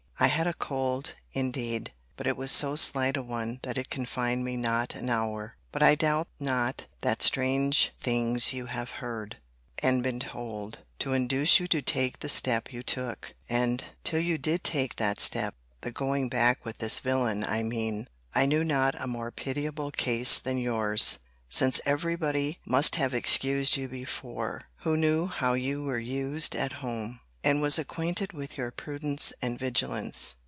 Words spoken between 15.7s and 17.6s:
(the going back with this villain,